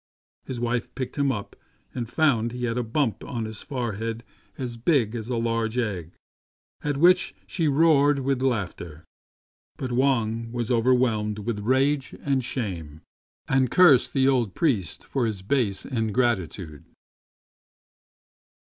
[0.45, 1.55] His wife picked him up
[1.93, 4.23] and found he had a bump on his fore head
[4.57, 6.13] as big as a large egg,
[6.83, 9.05] at which she roared with laughter;
[9.77, 13.01] but Wang was overwhelmed with rage and shame,
[13.47, 16.83] and cursed the old priest for his base ingrati tude.